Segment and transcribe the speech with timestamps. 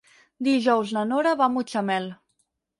[0.47, 2.13] Dijous na Nora va a Mutxamel.